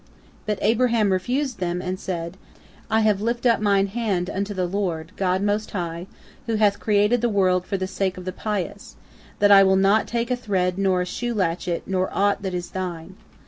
[0.47, 2.35] But Abraham refused them, and said:
[2.89, 6.07] "I have lift up mine hand unto the Lord, God Most High,
[6.47, 8.95] who hath created the world for the sake of the pious,
[9.37, 12.71] that I will not take a thread nor a shoe latchet nor aught that is
[12.71, 13.15] thine.